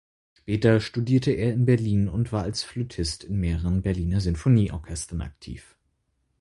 [0.33, 5.77] Später studierte er in Berlin und war als Flötist in mehreren Berliner Sinfonieorchestern aktiv.